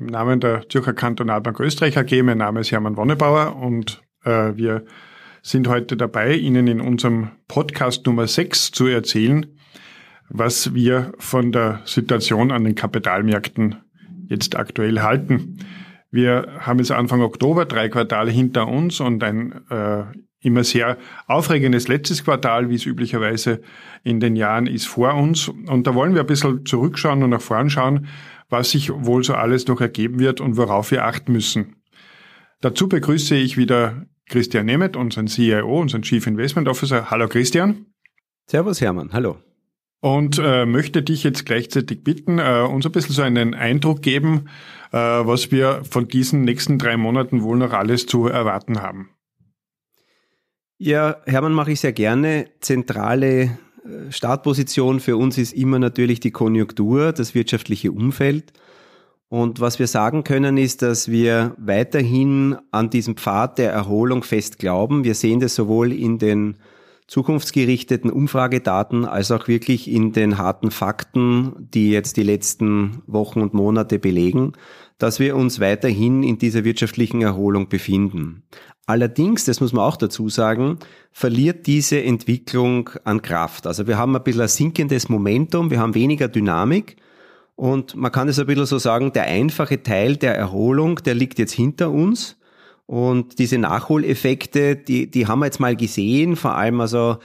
[0.00, 2.22] im Namen der Zürcher Kantonalbank Österreich AG.
[2.22, 4.84] Mein Name ist Hermann Wonnebauer und äh, wir
[5.42, 9.46] sind heute dabei, Ihnen in unserem Podcast Nummer 6 zu erzählen,
[10.28, 13.76] was wir von der Situation an den Kapitalmärkten
[14.26, 15.58] jetzt aktuell halten.
[16.10, 20.04] Wir haben jetzt Anfang Oktober drei Quartale hinter uns und ein äh,
[20.42, 23.60] immer sehr aufregendes letztes Quartal, wie es üblicherweise
[24.02, 25.48] in den Jahren ist, vor uns.
[25.48, 28.06] Und da wollen wir ein bisschen zurückschauen und nach vorn schauen,
[28.50, 31.76] was sich wohl so alles noch ergeben wird und worauf wir achten müssen.
[32.60, 37.10] Dazu begrüße ich wieder Christian Nemeth, unseren CIO, unseren Chief Investment Officer.
[37.10, 37.86] Hallo Christian.
[38.46, 39.38] Servus Hermann, hallo.
[40.00, 44.48] Und äh, möchte dich jetzt gleichzeitig bitten, äh, uns ein bisschen so einen Eindruck geben,
[44.92, 49.10] äh, was wir von diesen nächsten drei Monaten wohl noch alles zu erwarten haben.
[50.78, 52.48] Ja, Hermann mache ich sehr gerne.
[52.60, 53.58] Zentrale
[54.10, 58.52] Startposition für uns ist immer natürlich die Konjunktur, das wirtschaftliche Umfeld.
[59.28, 64.58] Und was wir sagen können, ist, dass wir weiterhin an diesem Pfad der Erholung fest
[64.58, 65.04] glauben.
[65.04, 66.56] Wir sehen das sowohl in den
[67.06, 73.54] zukunftsgerichteten Umfragedaten als auch wirklich in den harten Fakten, die jetzt die letzten Wochen und
[73.54, 74.52] Monate belegen,
[74.98, 78.42] dass wir uns weiterhin in dieser wirtschaftlichen Erholung befinden.
[78.90, 80.80] Allerdings, das muss man auch dazu sagen,
[81.12, 83.68] verliert diese Entwicklung an Kraft.
[83.68, 86.96] Also wir haben ein bisschen ein sinkendes Momentum, wir haben weniger Dynamik
[87.54, 91.38] und man kann es ein bisschen so sagen, der einfache Teil der Erholung, der liegt
[91.38, 92.36] jetzt hinter uns
[92.86, 97.18] und diese Nachholeffekte, die, die haben wir jetzt mal gesehen, vor allem also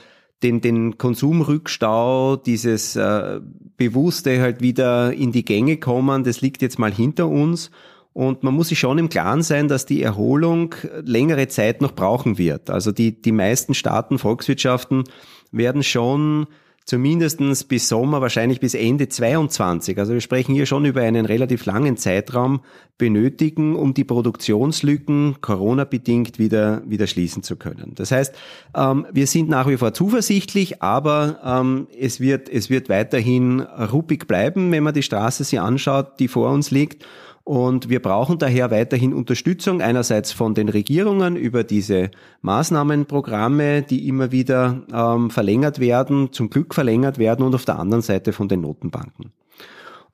[0.44, 3.40] den, den Konsumrückstau, dieses äh,
[3.76, 7.72] Bewusste halt wieder in die Gänge kommen, das liegt jetzt mal hinter uns
[8.16, 12.38] und man muss sich schon im Klaren sein, dass die Erholung längere Zeit noch brauchen
[12.38, 12.70] wird.
[12.70, 15.04] Also die, die meisten Staaten, Volkswirtschaften
[15.52, 16.46] werden schon
[16.86, 21.66] zumindestens bis Sommer, wahrscheinlich bis Ende 22, also wir sprechen hier schon über einen relativ
[21.66, 22.60] langen Zeitraum,
[22.96, 27.92] benötigen, um die Produktionslücken Corona-bedingt wieder, wieder schließen zu können.
[27.96, 28.34] Das heißt,
[28.74, 34.26] ähm, wir sind nach wie vor zuversichtlich, aber ähm, es, wird, es wird weiterhin ruppig
[34.26, 37.04] bleiben, wenn man die Straße sich anschaut, die vor uns liegt.
[37.46, 42.10] Und wir brauchen daher weiterhin Unterstützung einerseits von den Regierungen über diese
[42.42, 48.02] Maßnahmenprogramme, die immer wieder ähm, verlängert werden, zum Glück verlängert werden und auf der anderen
[48.02, 49.30] Seite von den Notenbanken.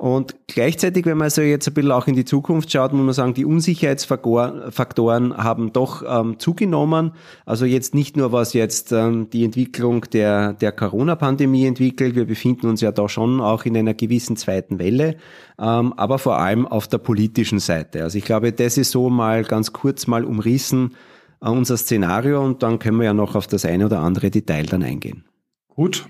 [0.02, 3.14] Und gleichzeitig, wenn man also jetzt ein bisschen auch in die Zukunft schaut, muss man
[3.14, 7.12] sagen, die Unsicherheitsfaktoren haben doch ähm, zugenommen.
[7.46, 12.16] Also jetzt nicht nur, was jetzt ähm, die Entwicklung der, der Corona-Pandemie entwickelt.
[12.16, 15.18] Wir befinden uns ja da schon auch in einer gewissen zweiten Welle,
[15.60, 18.02] ähm, aber vor allem auf der politischen Seite.
[18.02, 20.96] Also ich glaube, das ist so mal ganz kurz mal umrissen,
[21.41, 24.66] äh, unser Szenario und dann können wir ja noch auf das eine oder andere Detail
[24.66, 25.26] dann eingehen.
[25.68, 26.08] Gut.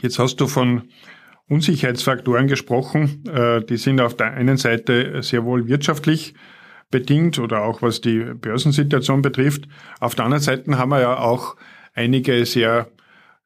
[0.00, 0.84] Jetzt hast du von
[1.50, 3.24] Unsicherheitsfaktoren gesprochen.
[3.26, 6.34] Äh, die sind auf der einen Seite sehr wohl wirtschaftlich
[6.90, 9.68] bedingt oder auch was die Börsensituation betrifft.
[10.00, 11.56] Auf der anderen Seite haben wir ja auch
[11.94, 12.88] einige sehr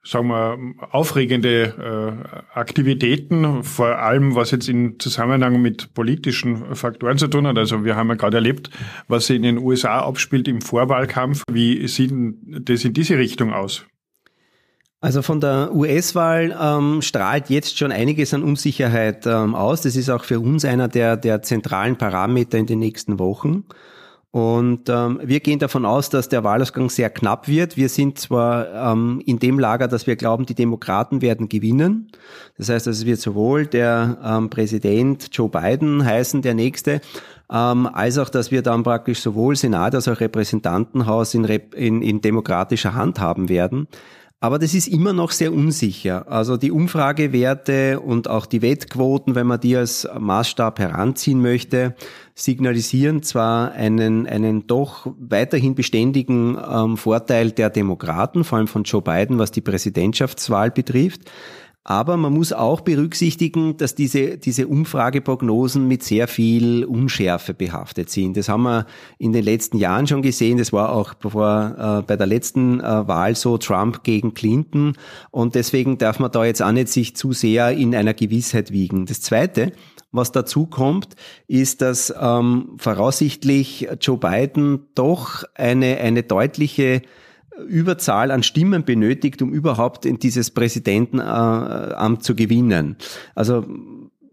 [0.07, 0.59] sagen wir,
[0.91, 7.57] aufregende äh, Aktivitäten, vor allem was jetzt in Zusammenhang mit politischen Faktoren zu tun hat.
[7.57, 8.71] Also wir haben ja gerade erlebt,
[9.09, 11.43] was in den USA abspielt im Vorwahlkampf.
[11.51, 12.13] Wie sieht
[12.45, 13.87] das in diese Richtung aus?
[15.05, 19.83] Also von der US-Wahl ähm, strahlt jetzt schon einiges an Unsicherheit ähm, aus.
[19.83, 23.65] Das ist auch für uns einer der, der zentralen Parameter in den nächsten Wochen.
[24.31, 27.77] Und ähm, wir gehen davon aus, dass der Wahlausgang sehr knapp wird.
[27.77, 32.11] Wir sind zwar ähm, in dem Lager, dass wir glauben, die Demokraten werden gewinnen.
[32.57, 37.03] Das heißt, es wird sowohl der ähm, Präsident Joe Biden heißen, der nächste,
[37.53, 42.23] ähm, als auch, dass wir dann praktisch sowohl Senat als auch Repräsentantenhaus in, in, in
[42.23, 43.87] demokratischer Hand haben werden.
[44.45, 46.31] Aber das ist immer noch sehr unsicher.
[46.31, 51.95] Also die Umfragewerte und auch die Wettquoten, wenn man die als Maßstab heranziehen möchte,
[52.35, 59.01] signalisieren zwar einen, einen doch weiterhin beständigen ähm, Vorteil der Demokraten, vor allem von Joe
[59.01, 61.23] Biden, was die Präsidentschaftswahl betrifft.
[61.87, 68.39] Aber man muss auch berücksichtigen, dass diese, diese Umfrageprognosen mit sehr viel Unschärfe behaftet sind.
[68.39, 68.87] Das haben wir
[69.19, 70.57] in den letzten Jahren schon gesehen.
[70.57, 74.95] Das war auch bevor, äh, bei der letzten äh, Wahl so Trump gegen Clinton.
[75.31, 79.05] Und deswegen darf man da jetzt auch nicht sich zu sehr in einer Gewissheit wiegen.
[79.05, 79.73] Das Zweite,
[80.11, 81.17] was dazu kommt,
[81.49, 87.03] ist, dass ähm, voraussichtlich Joe Biden doch eine, eine deutliche
[87.69, 92.97] Überzahl an Stimmen benötigt, um überhaupt in dieses Präsidentenamt zu gewinnen.
[93.35, 93.65] Also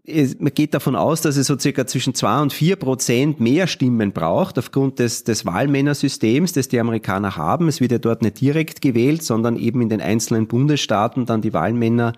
[0.04, 4.12] man geht davon aus, dass es so circa zwischen zwei und vier Prozent mehr Stimmen
[4.12, 7.68] braucht aufgrund des, des Wahlmännersystems, das die Amerikaner haben.
[7.68, 11.52] Es wird ja dort nicht direkt gewählt, sondern eben in den einzelnen Bundesstaaten dann die
[11.52, 12.14] Wahlmänner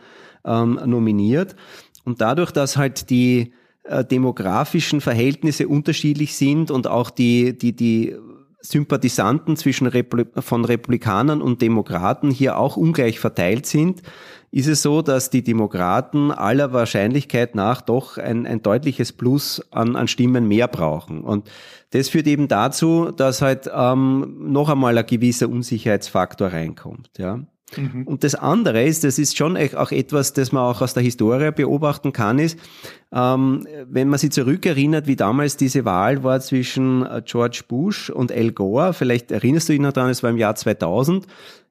[0.46, 1.56] ähm, nominiert.
[2.04, 3.52] Und dadurch, dass halt die
[3.82, 8.16] äh, demografischen Verhältnisse unterschiedlich sind und auch die, die, die
[8.64, 14.02] Sympathisanten zwischen Repli von Republikanern und Demokraten hier auch ungleich verteilt sind,
[14.50, 19.96] ist es so, dass die Demokraten aller Wahrscheinlichkeit nach doch ein, ein deutliches Plus an,
[19.96, 21.22] an Stimmen mehr brauchen.
[21.22, 21.50] Und
[21.90, 27.10] das führt eben dazu, dass halt ähm, noch einmal ein gewisser Unsicherheitsfaktor reinkommt.
[27.18, 27.40] Ja.
[27.76, 28.02] Mhm.
[28.04, 31.50] Und das andere ist, das ist schon auch etwas, das man auch aus der Historie
[31.52, 32.58] beobachten kann, ist,
[33.12, 38.32] ähm, wenn man sich zurückerinnert, wie damals diese Wahl war zwischen äh, George Bush und
[38.32, 41.26] Al Gore, vielleicht erinnerst du dich noch daran, es war im Jahr 2000,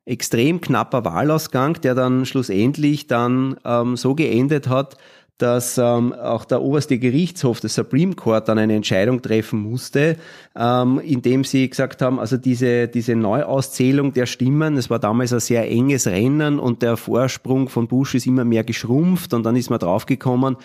[0.05, 4.97] extrem knapper Wahlausgang, der dann schlussendlich dann ähm, so geendet hat,
[5.43, 10.15] dass ähm, auch der oberste Gerichtshof, der Supreme Court, dann eine Entscheidung treffen musste,
[10.55, 15.41] ähm, indem sie gesagt haben, also diese, diese Neuauszählung der Stimmen, es war damals ein
[15.41, 19.69] sehr enges Rennen und der Vorsprung von Bush ist immer mehr geschrumpft und dann ist
[19.69, 20.55] man draufgekommen,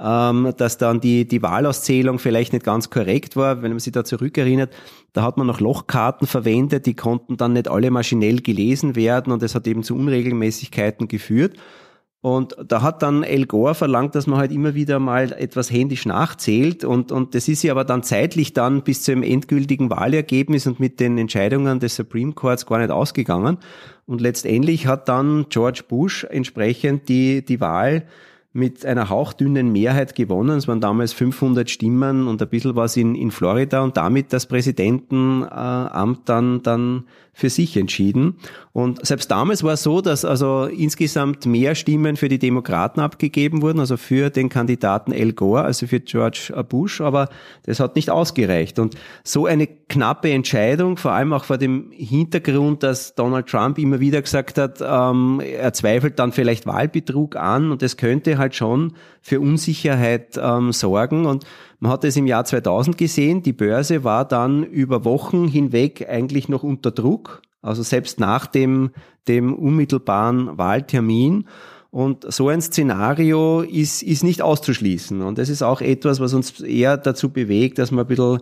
[0.00, 4.04] ähm, dass dann die, die Wahlauszählung vielleicht nicht ganz korrekt war, wenn man sich da
[4.04, 4.72] zurückerinnert.
[5.14, 9.42] Da hat man noch Lochkarten verwendet, die konnten dann nicht alle maschinell gelesen werden und
[9.42, 11.56] es hat eben zu Unregelmäßigkeiten geführt.
[12.20, 16.04] Und da hat dann El Gore verlangt, dass man halt immer wieder mal etwas händisch
[16.04, 20.80] nachzählt und, und das ist ja aber dann zeitlich dann bis zum endgültigen Wahlergebnis und
[20.80, 23.58] mit den Entscheidungen des Supreme Courts gar nicht ausgegangen.
[24.04, 28.04] Und letztendlich hat dann George Bush entsprechend die, die Wahl
[28.52, 30.56] mit einer hauchdünnen Mehrheit gewonnen.
[30.56, 34.46] Es waren damals 500 Stimmen und ein bisschen was in, in Florida und damit das
[34.46, 37.04] Präsidentenamt dann, dann
[37.38, 38.34] für sich entschieden.
[38.72, 43.62] Und selbst damals war es so, dass also insgesamt mehr Stimmen für die Demokraten abgegeben
[43.62, 47.28] wurden, also für den Kandidaten Al Gore, also für George Bush, aber
[47.64, 48.80] das hat nicht ausgereicht.
[48.80, 54.00] Und so eine knappe Entscheidung, vor allem auch vor dem Hintergrund, dass Donald Trump immer
[54.00, 58.92] wieder gesagt hat, ähm, er zweifelt dann vielleicht Wahlbetrug an und das könnte halt schon
[59.20, 61.26] für Unsicherheit ähm, sorgen.
[61.26, 61.44] Und
[61.80, 66.48] man hat es im Jahr 2000 gesehen, die Börse war dann über Wochen hinweg eigentlich
[66.48, 68.90] noch unter Druck, also selbst nach dem,
[69.26, 71.46] dem unmittelbaren Wahltermin.
[71.90, 75.22] Und so ein Szenario ist, ist nicht auszuschließen.
[75.22, 78.40] Und das ist auch etwas, was uns eher dazu bewegt, dass wir ein bisschen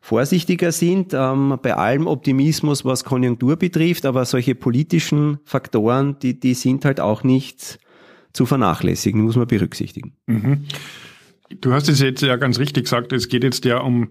[0.00, 6.54] vorsichtiger sind, ähm, bei allem Optimismus, was Konjunktur betrifft, aber solche politischen Faktoren, die, die
[6.54, 7.80] sind halt auch nicht
[8.36, 10.14] zu vernachlässigen, muss man berücksichtigen.
[10.26, 10.64] Mhm.
[11.60, 14.10] Du hast es jetzt ja ganz richtig gesagt, es geht jetzt ja um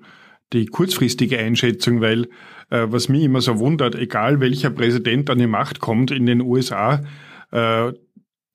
[0.53, 2.23] die kurzfristige Einschätzung, weil
[2.69, 6.41] äh, was mich immer so wundert, egal welcher Präsident an die Macht kommt in den
[6.41, 7.03] USA,
[7.51, 7.91] äh,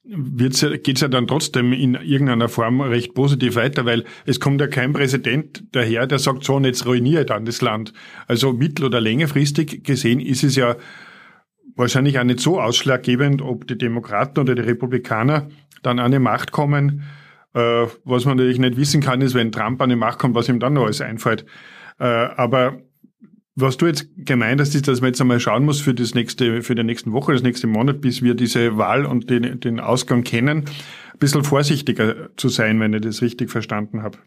[0.02, 4.66] geht es ja dann trotzdem in irgendeiner Form recht positiv weiter, weil es kommt ja
[4.66, 7.92] kein Präsident daher, der sagt, so, und jetzt ruiniere dann das Land.
[8.26, 10.76] Also mittel- oder längerfristig gesehen ist es ja
[11.76, 15.48] wahrscheinlich auch nicht so ausschlaggebend, ob die Demokraten oder die Republikaner
[15.82, 17.04] dann an die Macht kommen,
[17.54, 20.48] äh, was man natürlich nicht wissen kann, ist, wenn Trump an die Macht kommt, was
[20.48, 21.44] ihm dann noch alles einfällt.
[21.98, 22.80] Äh, aber
[23.56, 26.62] was du jetzt gemeint hast, ist, dass man jetzt einmal schauen muss für das nächste,
[26.62, 30.22] für den nächsten Woche, das nächste Monat, bis wir diese Wahl und den, den Ausgang
[30.22, 30.64] kennen,
[31.12, 34.18] ein bisschen vorsichtiger zu sein, wenn ich das richtig verstanden habe.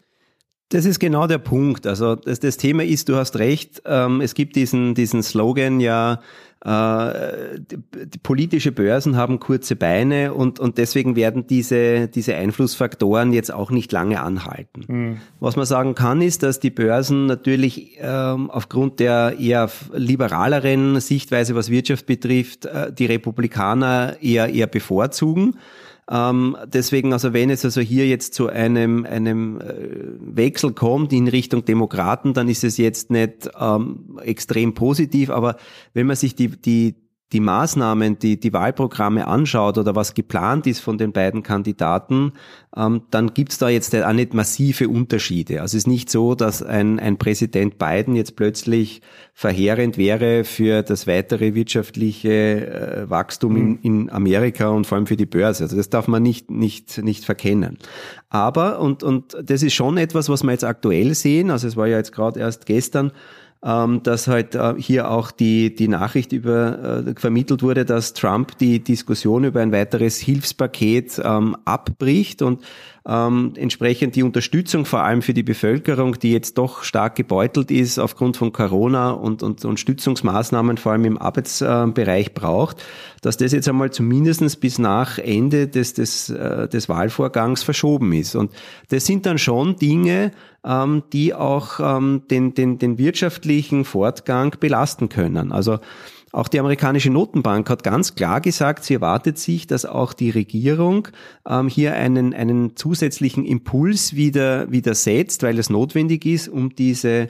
[0.70, 1.86] Das ist genau der Punkt.
[1.86, 6.20] Also das, das Thema ist, du hast recht, ähm, es gibt diesen, diesen Slogan ja,
[6.66, 7.78] äh, die,
[8.08, 13.70] die politische Börsen haben kurze Beine und, und deswegen werden diese, diese Einflussfaktoren jetzt auch
[13.70, 14.86] nicht lange anhalten.
[14.88, 15.18] Mhm.
[15.42, 21.54] Was man sagen kann, ist, dass die Börsen natürlich ähm, aufgrund der eher liberaleren Sichtweise,
[21.54, 25.58] was Wirtschaft betrifft, äh, die Republikaner eher, eher bevorzugen.
[26.10, 29.66] Ähm, deswegen, also wenn es also hier jetzt zu einem, einem äh,
[30.20, 35.56] Wechsel kommt in Richtung Demokraten, dann ist es jetzt nicht ähm, extrem positiv, aber
[35.94, 36.96] wenn man sich die, die,
[37.34, 42.34] die Maßnahmen, die, die Wahlprogramme anschaut oder was geplant ist von den beiden Kandidaten,
[42.78, 45.62] ähm, dann gibt's da jetzt auch nicht massive Unterschiede.
[45.62, 49.02] Also es ist nicht so, dass ein, ein Präsident Biden jetzt plötzlich
[49.34, 53.80] verheerend wäre für das weitere wirtschaftliche äh, Wachstum in, mhm.
[53.82, 55.64] in Amerika und vor allem für die Börse.
[55.64, 57.80] Also das darf man nicht, nicht, nicht verkennen.
[58.30, 61.88] Aber, und, und das ist schon etwas, was wir jetzt aktuell sehen, also es war
[61.88, 63.12] ja jetzt gerade erst gestern,
[63.64, 68.58] ähm, dass halt äh, hier auch die, die Nachricht über, äh, vermittelt wurde, dass Trump
[68.58, 72.62] die Diskussion über ein weiteres Hilfspaket ähm, abbricht und
[73.06, 78.00] ähm, entsprechend die Unterstützung vor allem für die Bevölkerung, die jetzt doch stark gebeutelt ist
[78.00, 82.84] aufgrund von Corona und, und, und Stützungsmaßnahmen vor allem im Arbeitsbereich braucht,
[83.22, 88.36] dass das jetzt einmal zumindestens bis nach Ende des, des, äh, des Wahlvorgangs verschoben ist.
[88.36, 88.52] Und
[88.88, 90.32] das sind dann schon Dinge,
[90.64, 95.52] ähm, die auch ähm, den, den, den wirtschaftlichen Fortgang belasten können.
[95.52, 95.80] Also
[96.34, 101.08] auch die amerikanische Notenbank hat ganz klar gesagt, sie erwartet sich, dass auch die Regierung
[101.48, 107.30] ähm, hier einen, einen zusätzlichen Impuls wieder, wieder setzt, weil es notwendig ist, um diese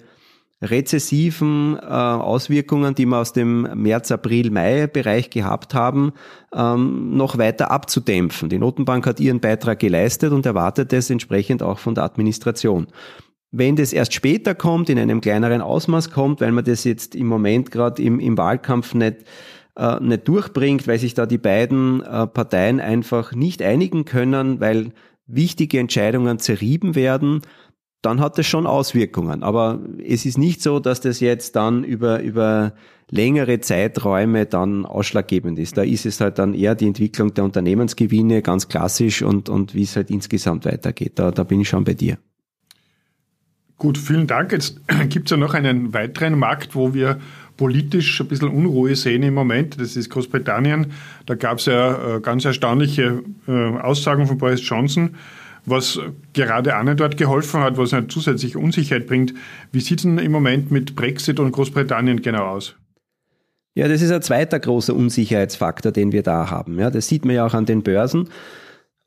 [0.61, 6.13] rezessiven äh, Auswirkungen, die wir aus dem März, April, Mai-Bereich gehabt haben,
[6.55, 8.47] ähm, noch weiter abzudämpfen.
[8.47, 12.87] Die Notenbank hat ihren Beitrag geleistet und erwartet es entsprechend auch von der Administration.
[13.55, 17.27] Wenn das erst später kommt, in einem kleineren Ausmaß kommt, weil man das jetzt im
[17.27, 19.17] Moment gerade im, im Wahlkampf nicht,
[19.75, 24.91] äh, nicht durchbringt, weil sich da die beiden äh, Parteien einfach nicht einigen können, weil
[25.27, 27.41] wichtige Entscheidungen zerrieben werden,
[28.01, 29.43] dann hat das schon Auswirkungen.
[29.43, 32.73] Aber es ist nicht so, dass das jetzt dann über, über
[33.11, 35.77] längere Zeiträume dann ausschlaggebend ist.
[35.77, 39.83] Da ist es halt dann eher die Entwicklung der Unternehmensgewinne ganz klassisch und, und wie
[39.83, 41.19] es halt insgesamt weitergeht.
[41.19, 42.17] Da, da bin ich schon bei dir.
[43.77, 44.51] Gut, vielen Dank.
[44.51, 47.19] Jetzt gibt es ja noch einen weiteren Markt, wo wir
[47.57, 49.79] politisch ein bisschen Unruhe sehen im Moment.
[49.79, 50.91] Das ist Großbritannien.
[51.25, 55.15] Da gab es ja äh, ganz erstaunliche äh, Aussagen von Boris Johnson,
[55.65, 55.99] was
[56.33, 59.33] gerade nicht dort geholfen hat, was eine zusätzliche Unsicherheit bringt.
[59.71, 62.75] Wie sieht es denn im Moment mit Brexit und Großbritannien genau aus?
[63.75, 66.77] Ja, das ist ein zweiter großer Unsicherheitsfaktor, den wir da haben.
[66.79, 68.29] Ja, das sieht man ja auch an den Börsen.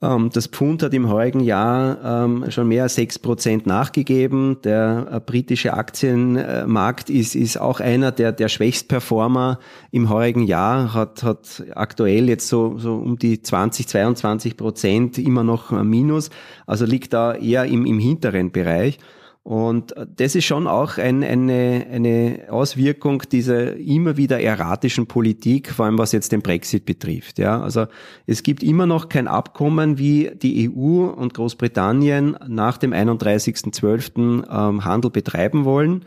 [0.07, 4.59] Ähm, das Pfund hat im heurigen Jahr ähm, schon mehr als sechs Prozent nachgegeben.
[4.63, 9.59] Der äh, britische Aktienmarkt ist, ist auch einer der, der Schwächstperformer
[9.91, 15.43] im heurigen Jahr, hat, hat aktuell jetzt so, so um die 20, 22 Prozent immer
[15.43, 16.31] noch Minus,
[16.67, 18.99] also liegt da eher im, im hinteren Bereich.
[19.47, 25.87] Und das ist schon auch ein, eine, eine Auswirkung dieser immer wieder erratischen Politik, vor
[25.87, 27.39] allem was jetzt den Brexit betrifft.
[27.39, 27.87] Ja, also
[28.27, 34.49] es gibt immer noch kein Abkommen, wie die EU und Großbritannien nach dem 31.12.
[34.51, 36.05] Ähm, Handel betreiben wollen.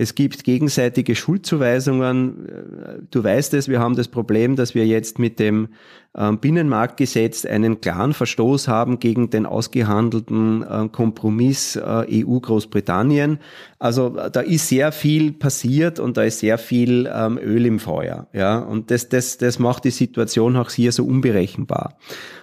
[0.00, 3.06] Es gibt gegenseitige Schuldzuweisungen.
[3.10, 5.68] Du weißt es, wir haben das Problem, dass wir jetzt mit dem
[6.16, 13.40] ähm, Binnenmarktgesetz einen klaren Verstoß haben gegen den ausgehandelten äh, Kompromiss äh, EU-Großbritannien.
[13.78, 17.78] Also äh, da ist sehr viel passiert und da ist sehr viel ähm, Öl im
[17.78, 18.26] Feuer.
[18.32, 21.98] Ja, und das, das, das macht die Situation auch hier so unberechenbar.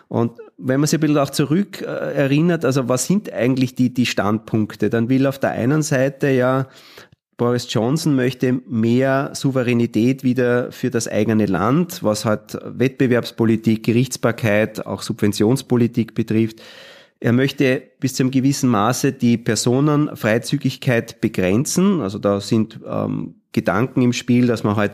[0.09, 4.05] Und wenn man sich ein bisschen auch zurück erinnert, also was sind eigentlich die, die
[4.05, 4.89] Standpunkte?
[4.89, 6.67] Dann will auf der einen Seite ja
[7.37, 15.03] Boris Johnson möchte mehr Souveränität wieder für das eigene Land, was halt Wettbewerbspolitik, Gerichtsbarkeit, auch
[15.03, 16.61] Subventionspolitik betrifft.
[17.19, 22.01] Er möchte bis zu einem gewissen Maße die Personenfreizügigkeit begrenzen.
[22.01, 24.93] Also da sind ähm, Gedanken im Spiel, dass man halt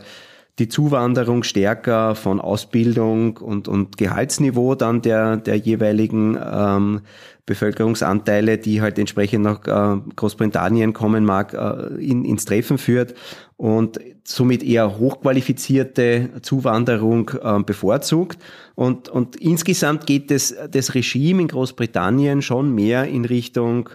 [0.59, 7.01] die Zuwanderung stärker von Ausbildung und, und Gehaltsniveau dann der, der jeweiligen ähm,
[7.45, 13.15] Bevölkerungsanteile, die halt entsprechend nach äh, Großbritannien kommen mag, äh, in, ins Treffen führt
[13.57, 18.37] und somit eher hochqualifizierte Zuwanderung äh, bevorzugt.
[18.75, 23.89] Und, und insgesamt geht das, das Regime in Großbritannien schon mehr in Richtung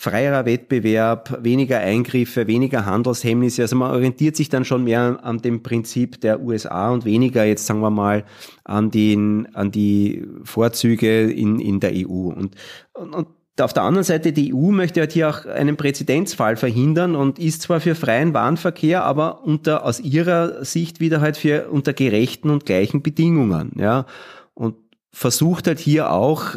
[0.00, 3.62] freierer Wettbewerb, weniger Eingriffe, weniger Handelshemmnisse.
[3.62, 7.66] Also man orientiert sich dann schon mehr an dem Prinzip der USA und weniger jetzt
[7.66, 8.24] sagen wir mal
[8.62, 12.28] an, den, an die Vorzüge in, in der EU.
[12.28, 12.54] Und,
[12.92, 13.26] und, und
[13.60, 17.62] auf der anderen Seite, die EU möchte halt hier auch einen Präzedenzfall verhindern und ist
[17.62, 22.66] zwar für freien Warenverkehr, aber unter, aus ihrer Sicht wieder halt für unter gerechten und
[22.66, 24.06] gleichen Bedingungen, ja.
[24.54, 24.76] Und
[25.10, 26.54] versucht halt hier auch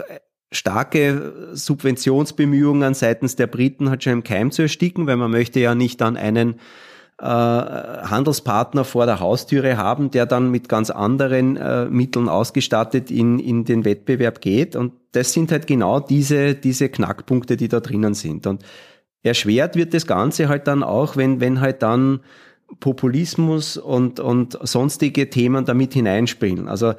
[0.52, 5.76] starke Subventionsbemühungen seitens der Briten hat schon im Keim zu ersticken, weil man möchte ja
[5.76, 6.56] nicht dann einen
[7.22, 13.40] äh, Handelspartner vor der Haustüre haben, der dann mit ganz anderen äh, Mitteln ausgestattet in,
[13.40, 14.76] in den Wettbewerb geht.
[14.76, 18.48] Und das sind halt genau diese, diese Knackpunkte, die da drinnen sind.
[18.48, 18.64] Und
[19.24, 22.22] erschwert wird das Ganze halt dann auch, wenn, wenn halt dann
[22.80, 26.68] Populismus und, und sonstige Themen damit hineinspielen.
[26.68, 26.96] Also äh,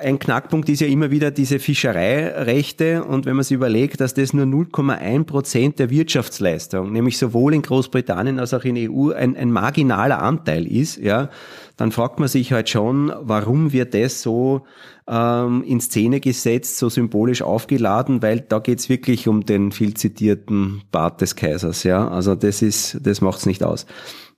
[0.00, 4.32] ein Knackpunkt ist ja immer wieder diese Fischereirechte und wenn man sich überlegt, dass das
[4.32, 9.50] nur 0,1 Prozent der Wirtschaftsleistung, nämlich sowohl in Großbritannien als auch in EU ein, ein
[9.50, 11.28] marginaler Anteil ist, ja,
[11.76, 14.62] dann fragt man sich halt schon, warum wird das so
[15.08, 20.82] ähm, in Szene gesetzt, so symbolisch aufgeladen, weil da geht's wirklich um den viel zitierten
[20.92, 22.08] Bart des Kaisers, ja.
[22.08, 23.86] Also das ist, das macht's nicht aus.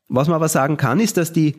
[0.09, 1.57] Was man aber sagen kann, ist, dass die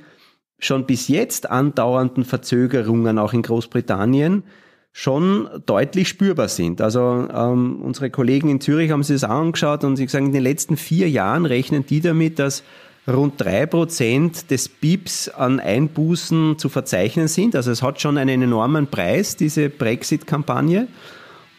[0.60, 4.44] schon bis jetzt andauernden Verzögerungen auch in Großbritannien
[4.92, 6.82] schon deutlich spürbar sind.
[6.82, 10.42] Also ähm, unsere Kollegen in Zürich haben sich das angeschaut und sie sagen, in den
[10.42, 12.64] letzten vier Jahren rechnen die damit, dass
[13.08, 17.56] rund drei Prozent des BIPs an Einbußen zu verzeichnen sind.
[17.56, 20.88] Also es hat schon einen enormen Preis, diese Brexit-Kampagne.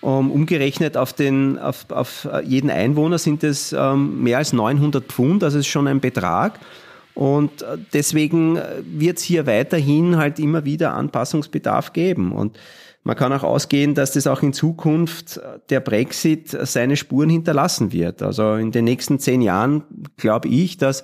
[0.03, 5.43] Ähm, umgerechnet auf, den, auf, auf jeden Einwohner sind es ähm, mehr als 900 Pfund,
[5.43, 6.61] also ist schon ein Betrag.
[7.19, 12.31] Und äh, deswegen äh, wird es hier weiterhin halt immer wieder Anpassungsbedarf geben.
[12.31, 12.57] Und
[13.03, 17.93] man kann auch ausgehen, dass das auch in Zukunft äh, der Brexit seine Spuren hinterlassen
[17.93, 18.23] wird.
[18.23, 19.83] Also in den nächsten zehn Jahren
[20.17, 21.03] glaube ich, dass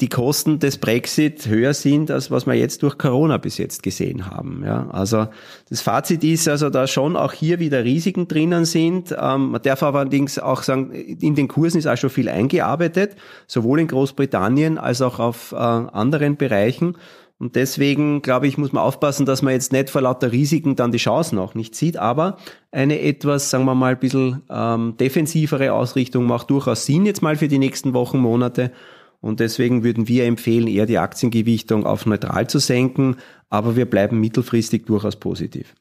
[0.00, 4.26] die Kosten des Brexit höher sind, als was wir jetzt durch Corona bis jetzt gesehen
[4.26, 4.62] haben.
[4.64, 5.28] Ja, also
[5.68, 9.14] das Fazit ist also, da schon auch hier wieder Risiken drinnen sind.
[9.18, 13.16] Ähm, man darf aber allerdings auch sagen, in den Kursen ist auch schon viel eingearbeitet,
[13.46, 16.96] sowohl in Großbritannien als auch auf äh, anderen Bereichen.
[17.38, 20.92] Und deswegen, glaube ich, muss man aufpassen, dass man jetzt nicht vor lauter Risiken dann
[20.92, 21.96] die Chancen auch nicht sieht.
[21.96, 22.36] Aber
[22.70, 27.36] eine etwas, sagen wir mal, ein bisschen ähm, defensivere Ausrichtung macht durchaus Sinn jetzt mal
[27.36, 28.72] für die nächsten Wochen, Monate.
[29.20, 33.16] Und deswegen würden wir empfehlen, eher die Aktiengewichtung auf neutral zu senken,
[33.50, 35.74] aber wir bleiben mittelfristig durchaus positiv.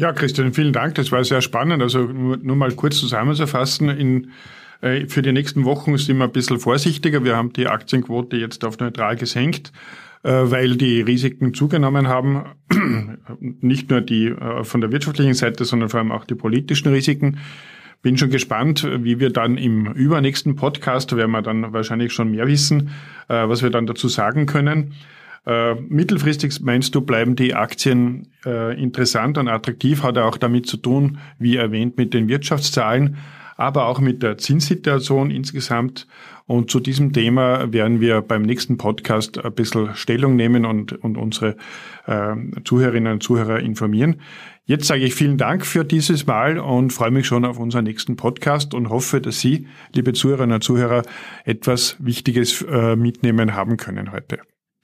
[0.00, 0.94] Ja, Christian, vielen Dank.
[0.94, 1.82] Das war sehr spannend.
[1.82, 3.88] Also nur, mal kurz zusammenzufassen.
[3.88, 4.30] In,
[4.80, 7.24] äh, für die nächsten Wochen sind wir ein bisschen vorsichtiger.
[7.24, 9.72] Wir haben die Aktienquote jetzt auf neutral gesenkt,
[10.22, 12.44] äh, weil die Risiken zugenommen haben.
[13.40, 17.38] Nicht nur die äh, von der wirtschaftlichen Seite, sondern vor allem auch die politischen Risiken.
[18.00, 22.46] Bin schon gespannt, wie wir dann im übernächsten Podcast, werden wir dann wahrscheinlich schon mehr
[22.46, 22.90] wissen,
[23.28, 24.94] äh, was wir dann dazu sagen können.
[25.46, 30.76] Äh, mittelfristig meinst du, bleiben die Aktien äh, interessant und attraktiv, hat auch damit zu
[30.76, 33.16] tun, wie erwähnt, mit den Wirtschaftszahlen,
[33.58, 36.06] aber auch mit der Zinssituation insgesamt.
[36.46, 41.18] Und zu diesem Thema werden wir beim nächsten Podcast ein bisschen Stellung nehmen und, und
[41.18, 41.56] unsere
[42.06, 42.34] äh,
[42.64, 44.22] Zuhörerinnen und Zuhörer informieren.
[44.64, 48.14] Jetzt sage ich vielen Dank für dieses Mal und freue mich schon auf unseren nächsten
[48.16, 51.02] Podcast und hoffe, dass Sie, liebe Zuhörerinnen und Zuhörer,
[51.44, 54.38] etwas Wichtiges äh, mitnehmen haben können heute.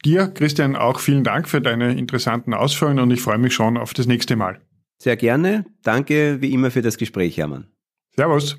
[0.05, 3.95] Dir, Christian, auch vielen Dank für deine interessanten Ausführungen und ich freue mich schon auf
[3.95, 4.61] das nächste Mal.
[4.99, 5.65] Sehr gerne.
[5.85, 7.69] Danke wie immer für das Gespräch, Hermann.
[8.17, 8.59] Servus.